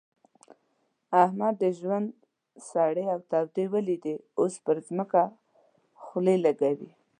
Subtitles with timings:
[1.23, 2.07] احمد د ژوند
[2.71, 5.21] سړې او تودې وليدې؛ اوس پر ځمکه
[6.03, 6.91] خولې لګوي.